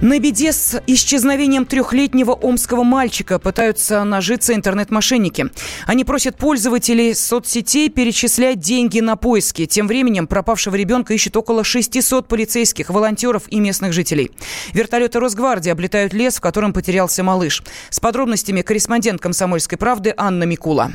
На 0.00 0.18
беде 0.18 0.52
с 0.52 0.82
исчезновением 0.86 1.66
трехлетнего 1.66 2.32
омского 2.32 2.84
мальчика 2.84 3.38
пытаются 3.38 4.02
нажиться 4.02 4.54
интернет-мошенники. 4.54 5.50
Они 5.86 6.04
просят 6.04 6.38
пользователей 6.38 7.14
соцсетей 7.14 7.90
перечислять 7.90 8.58
деньги 8.58 9.00
на 9.00 9.16
поиски. 9.16 9.66
Тем 9.66 9.86
временем 9.86 10.26
пропавшего 10.26 10.74
ребенка 10.74 11.12
ищут 11.12 11.36
около 11.36 11.64
600 11.64 12.26
полицейских, 12.28 12.88
волонтеров 12.88 13.42
и 13.48 13.60
местных 13.60 13.92
жителей. 13.92 14.30
Вертолеты 14.72 15.20
Росгвардии 15.20 15.68
облетают 15.68 16.14
лес, 16.14 16.38
в 16.38 16.40
котором 16.40 16.72
потерялся 16.72 17.22
малыш. 17.22 17.62
С 17.90 18.00
подробностями 18.00 18.62
корреспондент 18.62 19.20
«Комсомольской 19.20 19.76
правды» 19.76 20.14
Анна 20.16 20.44
Микула. 20.44 20.92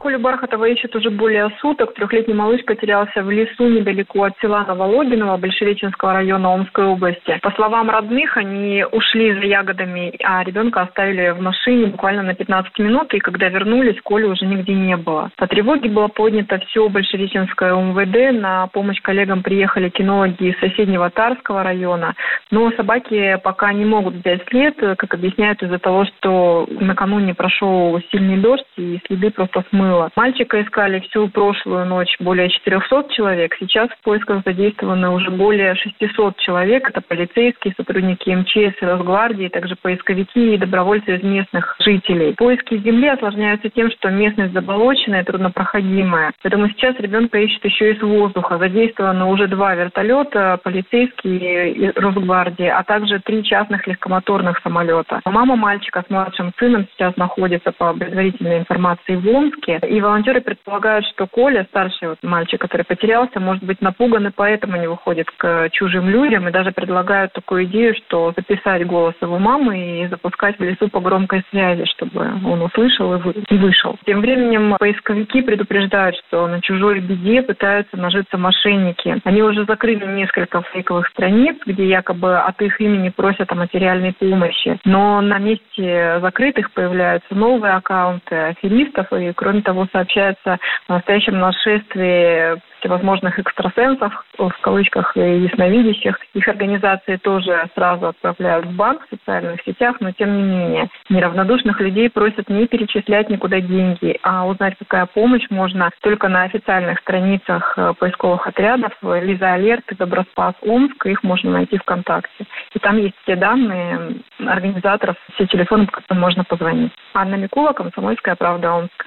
Колю 0.00 0.18
Бархатова 0.18 0.66
ищет 0.66 0.94
уже 0.94 1.10
более 1.10 1.50
суток. 1.60 1.94
Трехлетний 1.94 2.34
малыш 2.34 2.64
потерялся 2.64 3.22
в 3.22 3.30
лесу 3.30 3.66
недалеко 3.66 4.24
от 4.24 4.34
села 4.40 4.64
Новологиново 4.68 5.38
Большереченского 5.38 6.12
района 6.12 6.50
Омской 6.50 6.84
области. 6.84 7.38
По 7.42 7.50
словам 7.52 7.88
родных, 7.90 8.36
они 8.36 8.84
ушли 8.92 9.32
за 9.32 9.46
ягодами, 9.46 10.14
а 10.22 10.44
ребенка 10.44 10.82
оставили 10.82 11.30
в 11.30 11.40
машине 11.40 11.86
буквально 11.86 12.22
на 12.22 12.34
15 12.34 12.78
минут, 12.78 13.12
и 13.14 13.18
когда 13.18 13.48
вернулись, 13.48 14.00
Коли 14.02 14.24
уже 14.24 14.44
нигде 14.44 14.74
не 14.74 14.96
было. 14.96 15.30
По 15.36 15.46
тревоге 15.46 15.88
было 15.88 16.08
поднято 16.08 16.60
все 16.68 16.88
Большереченское 16.88 17.74
МВД. 17.74 18.38
На 18.40 18.66
помощь 18.68 19.00
коллегам 19.00 19.42
приехали 19.42 19.88
кинологи 19.88 20.50
из 20.50 20.58
соседнего 20.60 21.10
Тарского 21.10 21.62
района. 21.62 22.14
Но 22.50 22.70
собаки 22.72 23.40
пока 23.42 23.72
не 23.72 23.84
могут 23.84 24.14
взять 24.16 24.46
след, 24.48 24.76
как 24.76 25.14
объясняют, 25.14 25.62
из-за 25.62 25.78
того, 25.78 26.04
что 26.04 26.66
накануне 26.68 27.34
прошел 27.34 27.98
сильный 28.12 28.36
дождь, 28.36 28.64
и 28.76 29.00
следы 29.06 29.30
просто 29.30 29.64
смыло 29.70 29.95
было. 29.96 30.10
Мальчика 30.16 30.62
искали 30.62 31.00
всю 31.00 31.28
прошлую 31.28 31.86
ночь 31.86 32.14
более 32.20 32.48
400 32.48 33.14
человек. 33.14 33.56
Сейчас 33.58 33.88
в 33.90 34.00
поисках 34.02 34.42
задействованы 34.44 35.10
уже 35.10 35.30
более 35.30 35.74
600 35.74 36.36
человек. 36.38 36.88
Это 36.88 37.00
полицейские, 37.00 37.74
сотрудники 37.76 38.30
МЧС 38.30 38.80
Росгвардии, 38.80 39.48
также 39.48 39.76
поисковики 39.76 40.54
и 40.54 40.58
добровольцы 40.58 41.16
из 41.16 41.22
местных 41.22 41.76
жителей. 41.80 42.34
Поиски 42.36 42.78
земли 42.78 43.08
осложняются 43.08 43.70
тем, 43.70 43.90
что 43.90 44.10
местность 44.10 44.52
заболоченная, 44.52 45.24
труднопроходимая. 45.24 46.32
Поэтому 46.42 46.68
сейчас 46.68 46.96
ребенка 46.98 47.38
ищут 47.38 47.64
еще 47.64 47.92
из 47.92 48.02
воздуха. 48.02 48.58
Задействовано 48.58 49.28
уже 49.28 49.48
два 49.48 49.74
вертолета, 49.74 50.58
полицейские 50.62 51.72
и 51.72 51.90
Росгвардии, 51.98 52.66
а 52.66 52.82
также 52.84 53.20
три 53.20 53.42
частных 53.42 53.86
легкомоторных 53.86 54.60
самолета. 54.62 55.20
Мама 55.24 55.56
мальчика 55.56 56.04
с 56.06 56.10
младшим 56.10 56.52
сыном 56.58 56.86
сейчас 56.92 57.16
находится 57.16 57.72
по 57.72 57.92
предварительной 57.94 58.58
информации 58.58 59.16
в 59.16 59.28
Омске. 59.28 59.75
И 59.82 60.00
волонтеры 60.00 60.40
предполагают, 60.40 61.06
что 61.06 61.26
Коля, 61.26 61.66
старший 61.70 62.08
вот 62.08 62.18
мальчик, 62.22 62.60
который 62.60 62.84
потерялся, 62.84 63.40
может 63.40 63.62
быть 63.62 63.80
напуган 63.80 64.26
и 64.26 64.30
поэтому 64.34 64.76
не 64.76 64.88
выходит 64.88 65.30
к 65.36 65.68
чужим 65.70 66.08
людям. 66.08 66.48
И 66.48 66.52
даже 66.52 66.72
предлагают 66.72 67.32
такую 67.32 67.64
идею, 67.64 67.94
что 67.94 68.32
записать 68.36 68.86
голос 68.86 69.14
его 69.20 69.38
мамы 69.38 70.02
и 70.02 70.06
запускать 70.08 70.58
в 70.58 70.62
лесу 70.62 70.88
по 70.88 71.00
громкой 71.00 71.44
связи, 71.50 71.84
чтобы 71.86 72.20
он 72.44 72.62
услышал 72.62 73.14
и 73.14 73.56
вышел. 73.56 73.98
Тем 74.06 74.20
временем 74.20 74.76
поисковики 74.78 75.42
предупреждают, 75.42 76.16
что 76.26 76.46
на 76.46 76.60
чужой 76.60 77.00
беде 77.00 77.42
пытаются 77.42 77.96
нажиться 77.96 78.38
мошенники. 78.38 79.20
Они 79.24 79.42
уже 79.42 79.64
закрыли 79.64 80.04
несколько 80.04 80.62
фейковых 80.62 81.08
страниц, 81.08 81.56
где 81.66 81.88
якобы 81.88 82.38
от 82.38 82.60
их 82.62 82.80
имени 82.80 83.10
просят 83.10 83.50
о 83.52 83.54
материальной 83.54 84.12
помощи. 84.12 84.78
Но 84.84 85.20
на 85.20 85.38
месте 85.38 86.18
закрытых 86.20 86.72
появляются 86.72 87.34
новые 87.34 87.74
аккаунты 87.74 88.34
аферистов, 88.34 89.12
и 89.12 89.32
кроме 89.34 89.62
того, 89.66 89.86
сообщается 89.92 90.58
о 90.86 90.94
настоящем 90.94 91.38
нашествии 91.40 92.56
всевозможных 92.80 93.38
экстрасенсов, 93.38 94.12
в 94.38 94.52
кавычках, 94.60 95.16
и 95.16 95.20
ясновидящих. 95.20 96.18
Их 96.34 96.46
организации 96.46 97.16
тоже 97.16 97.68
сразу 97.74 98.08
отправляют 98.08 98.66
в 98.66 98.76
банк 98.76 99.04
в 99.04 99.10
социальных 99.10 99.60
сетях, 99.64 99.96
но 100.00 100.12
тем 100.12 100.36
не 100.36 100.42
менее 100.42 100.88
неравнодушных 101.08 101.80
людей 101.80 102.08
просят 102.08 102.48
не 102.48 102.66
перечислять 102.68 103.28
никуда 103.28 103.60
деньги, 103.60 104.18
а 104.22 104.46
узнать, 104.46 104.76
какая 104.78 105.06
помощь 105.06 105.46
можно 105.50 105.90
только 106.00 106.28
на 106.28 106.44
официальных 106.44 107.00
страницах 107.00 107.74
э, 107.76 107.94
поисковых 107.98 108.46
отрядов 108.46 108.92
Лиза 109.02 109.54
Алерт 109.54 109.90
и 109.90 109.96
Доброспас 109.96 110.54
Омск, 110.62 111.06
их 111.06 111.24
можно 111.24 111.50
найти 111.50 111.78
ВКонтакте. 111.78 112.44
И 112.72 112.78
там 112.78 112.98
есть 112.98 113.16
все 113.22 113.34
данные 113.34 114.20
организаторов, 114.38 115.16
все 115.34 115.46
телефоны, 115.46 115.86
по 115.86 115.92
которым 115.92 116.20
можно 116.20 116.44
позвонить. 116.44 116.92
Анна 117.14 117.34
Микула, 117.34 117.72
Комсомольская 117.72 118.36
правда, 118.36 118.72
Омск. 118.74 119.06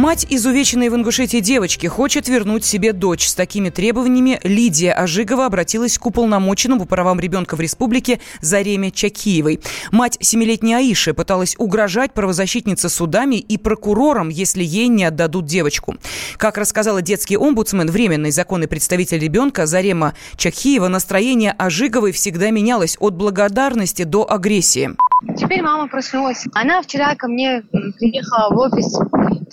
Мать 0.00 0.26
изувеченной 0.30 0.88
в 0.88 0.94
Ингушетии 0.94 1.40
девочки 1.40 1.86
хочет 1.86 2.26
вернуть 2.26 2.64
себе 2.64 2.94
дочь. 2.94 3.28
С 3.28 3.34
такими 3.34 3.68
требованиями 3.68 4.40
Лидия 4.44 4.92
Ажигова 4.92 5.44
обратилась 5.44 5.98
к 5.98 6.06
уполномоченному 6.06 6.80
по 6.80 6.86
правам 6.86 7.20
ребенка 7.20 7.54
в 7.54 7.60
республике 7.60 8.18
Зареме 8.40 8.92
Чакиевой. 8.92 9.60
Мать 9.92 10.16
семилетней 10.18 10.78
Аиши 10.78 11.12
пыталась 11.12 11.54
угрожать 11.58 12.14
правозащитнице 12.14 12.88
судами 12.88 13.36
и 13.36 13.58
прокурорам, 13.58 14.30
если 14.30 14.64
ей 14.64 14.88
не 14.88 15.04
отдадут 15.04 15.44
девочку. 15.44 15.96
Как 16.38 16.56
рассказала 16.56 17.02
детский 17.02 17.36
омбудсмен, 17.36 17.90
временный 17.90 18.30
законный 18.30 18.68
представитель 18.68 19.18
ребенка 19.18 19.66
Зарема 19.66 20.14
Чакиева, 20.38 20.88
настроение 20.88 21.52
Ажиговой 21.52 22.12
всегда 22.12 22.48
менялось 22.48 22.96
от 23.00 23.16
благодарности 23.16 24.04
до 24.04 24.32
агрессии. 24.32 24.96
Теперь 25.36 25.62
мама 25.62 25.88
проснулась. 25.88 26.46
Она 26.54 26.80
вчера 26.82 27.14
ко 27.14 27.28
мне 27.28 27.62
приехала 27.98 28.54
в 28.54 28.58
офис 28.58 28.98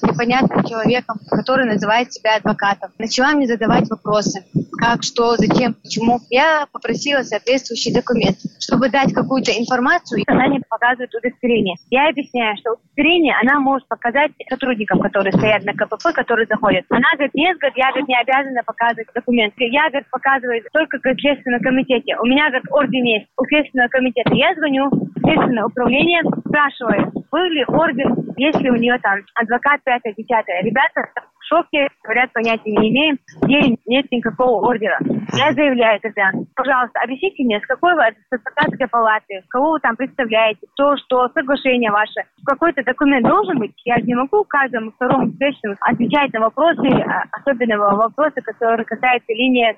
непонятным 0.01 0.63
человеком, 0.63 1.17
который 1.29 1.66
называет 1.66 2.13
себя 2.13 2.35
адвокатом. 2.35 2.91
Начала 2.97 3.33
мне 3.33 3.47
задавать 3.47 3.89
вопросы. 3.89 4.45
Как, 4.77 5.03
что, 5.03 5.35
зачем, 5.38 5.73
почему. 5.73 6.19
Я 6.29 6.67
попросила 6.72 7.23
соответствующий 7.23 7.94
документ. 7.94 8.38
Чтобы 8.59 8.89
дать 8.89 9.13
какую-то 9.13 9.51
информацию, 9.51 10.23
она 10.27 10.47
не 10.47 10.59
показывает 10.69 11.13
удостоверение. 11.13 11.75
Я 11.89 12.09
объясняю, 12.09 12.56
что 12.57 12.73
удостоверение 12.73 13.35
она 13.41 13.59
может 13.59 13.88
показать 13.88 14.31
сотрудникам, 14.50 15.00
которые 15.00 15.33
стоят 15.33 15.66
на 15.66 15.73
КПП, 15.73 16.13
которые 16.13 16.47
заходят. 16.47 16.85
Она 16.89 17.07
говорит, 17.13 17.33
нет, 17.33 17.57
говорит, 17.57 17.77
я 17.77 17.89
говорит, 17.89 18.07
не 18.07 18.19
обязана 18.19 18.61
показывать 18.66 19.07
документ. 19.13 19.53
Я, 19.57 19.89
говорит, 19.89 20.07
показываю 20.11 20.61
только 20.72 20.97
в 21.00 21.19
Следственном 21.19 21.61
комитете. 21.61 22.17
У 22.22 22.25
меня, 22.25 22.50
говорит, 22.50 22.72
орден 22.72 23.03
есть 23.03 23.27
у 23.38 23.45
Следственного 23.45 23.89
комитета. 23.89 24.33
Я 24.33 24.53
звоню 24.56 24.89
Следственное 25.27 25.65
управление, 25.65 26.21
спрашиваю, 26.47 27.11
был 27.29 27.43
ли 27.51 27.65
орден, 27.67 28.33
есть 28.38 28.61
ли 28.61 28.71
у 28.71 28.75
нее 28.75 28.97
там 28.99 29.19
адвокат 29.35 29.83
5 29.83 30.01
десятое. 30.15 30.61
Ребята 30.61 31.11
в 31.47 31.55
шоке, 31.55 31.87
говорят, 32.03 32.31
понятия 32.33 32.71
не 32.71 32.89
имеем, 32.89 33.17
где 33.41 33.77
нет 33.85 34.11
никакого 34.11 34.67
ордера. 34.67 34.99
Я 35.33 35.53
заявляю 35.53 35.99
тогда, 36.01 36.31
пожалуйста, 36.55 36.99
объясните 37.01 37.43
мне, 37.43 37.59
с 37.59 37.65
какой 37.65 37.95
вы 37.95 38.03
с 38.31 38.87
палаты, 38.89 39.43
кого 39.49 39.71
вы 39.71 39.79
там 39.79 39.95
представляете, 39.95 40.67
то, 40.75 40.95
что 40.97 41.29
соглашение 41.29 41.91
ваше, 41.91 42.21
какой-то 42.45 42.83
документ 42.83 43.25
должен 43.25 43.59
быть. 43.59 43.73
Я 43.85 43.97
не 43.97 44.15
могу 44.15 44.43
каждому 44.43 44.91
второму 44.91 45.31
встречному 45.31 45.75
отвечать 45.81 46.33
на 46.33 46.41
вопросы, 46.41 46.87
а, 46.87 47.23
особенно 47.31 47.77
вопросы, 47.77 48.41
которые 48.41 48.85
касаются 48.85 49.31
линии 49.33 49.75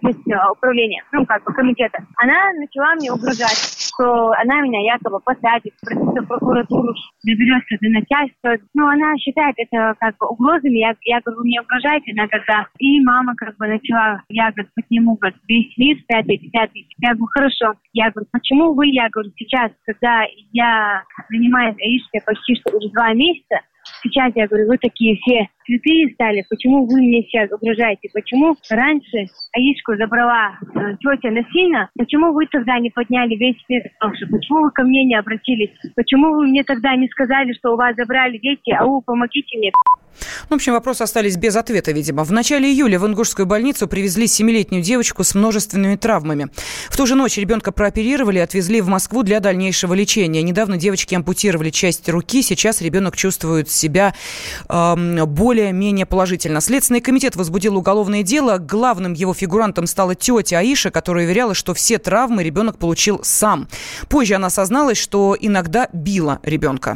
управления, 0.52 1.04
ну, 1.12 1.26
как 1.26 1.44
бы 1.44 1.54
комитета. 1.54 2.00
Она 2.18 2.54
начала 2.54 2.96
мне 2.96 3.12
угрожать, 3.12 3.58
что 4.00 4.32
она 4.32 4.62
меня 4.62 4.82
якобы 4.94 5.20
посадит, 5.20 5.74
в 5.82 6.26
прокуратуру, 6.28 6.94
доберется 7.24 7.76
до 7.82 7.90
начальства. 7.90 8.66
Ну, 8.74 8.88
она 8.88 9.16
считает 9.18 9.56
это 9.58 9.96
как 10.00 10.16
угрозами. 10.22 10.80
Я, 10.80 10.96
я 11.04 11.22
говорю, 11.22 11.44
вы 11.60 11.62
мне 11.62 11.62
угрожаете 11.62 12.12
иногда. 12.12 12.68
И 12.80 13.02
мама 13.02 13.36
как 13.36 13.56
бы 13.58 13.68
начала, 13.68 14.22
я 14.30 14.52
говорю, 14.52 14.70
подниму 14.76 15.16
говорит, 15.16 15.40
весь 15.48 15.78
мир, 15.78 15.98
пятый, 16.08 16.38
десятый. 16.38 16.88
Я 17.00 17.10
говорю, 17.12 17.28
хорошо. 17.28 17.74
Я 17.94 18.12
говорю, 18.12 18.28
почему 18.32 18.74
вы, 18.74 18.88
я 18.88 19.10
говорю, 19.10 19.32
сейчас, 19.38 19.72
когда 19.86 20.24
я 20.52 21.04
занимаюсь 21.30 21.76
аишкой 21.80 22.22
почти 22.26 22.56
что 22.56 22.76
уже 22.78 22.90
два 22.90 23.14
месяца, 23.14 23.62
сейчас 24.04 24.32
я 24.36 24.48
говорю, 24.48 24.68
вы 24.68 24.78
такие 24.78 25.18
все 25.18 25.48
цветы 25.66 26.14
стали, 26.14 26.46
почему 26.50 26.86
вы 26.86 27.02
мне 27.02 27.24
сейчас 27.24 27.52
угрожаете, 27.52 28.10
почему 28.14 28.56
раньше 28.70 29.28
Аишку 29.54 29.96
забрала 29.96 30.58
э, 30.62 30.96
тетя 31.00 31.32
насильно, 31.32 31.90
почему 31.98 32.34
вы 32.34 32.48
тогда 32.48 32.80
не 32.80 32.90
подняли 32.90 33.36
весь 33.36 33.58
мир 33.70 33.84
почему 34.00 34.62
вы 34.62 34.72
ко 34.72 34.84
мне 34.84 35.06
не 35.06 35.16
обратились, 35.16 35.72
почему 35.96 36.34
вы 36.34 36.48
мне 36.48 36.64
тогда 36.64 36.96
не 36.96 37.08
сказали, 37.10 37.54
что 37.54 37.74
у 37.74 37.78
вас 37.78 37.96
забрали 37.96 38.38
дети, 38.38 38.72
а 38.72 38.86
вы 38.86 39.02
помогите 39.02 39.58
мне. 39.58 39.72
В 40.50 40.54
общем, 40.54 40.74
вопросы 40.74 41.04
остались 41.04 41.38
без 41.38 41.56
ответа, 41.56 41.92
видимо. 41.92 42.24
В 42.24 42.32
начале 42.32 42.70
июля 42.70 43.00
в 43.00 43.06
Ингушскую 43.06 43.46
больницу 43.46 43.88
привезли 43.88 44.28
семилетнюю 44.28 44.84
девочку 44.84 45.24
с 45.24 45.36
множественными 45.36 45.96
травмами. 45.96 46.50
В 46.90 46.98
ту 46.98 47.06
же 47.06 47.16
ночь 47.16 47.38
ребенка 47.38 47.72
прооперировали 47.72 48.40
и 48.40 48.42
отвезли 48.42 48.82
в 48.82 48.88
Москву 48.88 49.24
для 49.24 49.40
дальнейшего 49.40 49.94
лечения. 49.94 50.42
Недавно 50.42 50.78
девочке 50.78 51.16
ампутировали 51.16 51.70
часть 51.70 52.08
руки. 52.10 52.42
Сейчас 52.42 52.82
ребенок 52.82 53.16
чувствует 53.16 53.70
себя 53.70 54.14
э, 54.68 55.26
более-менее 55.26 56.06
положительно. 56.06 56.62
Следственный 56.62 57.02
комитет 57.02 57.36
возбудил 57.36 57.78
уголовное 57.78 58.24
дело. 58.24 58.58
Главным 58.58 59.14
его 59.14 59.34
фигурантом 59.34 59.88
стала 59.88 60.16
тетя 60.16 60.60
Аиша, 60.60 60.92
которая 60.92 61.26
уверяла, 61.26 61.54
что 61.54 61.74
все 61.74 61.98
травмы 61.98 62.44
ребенок 62.44 62.78
получил 62.78 63.22
сам. 63.24 63.68
Позже 64.10 64.36
она 64.36 64.50
созналась, 64.50 64.98
что 64.98 65.38
иногда 65.40 65.88
била 65.94 66.40
ребенка. 66.44 66.96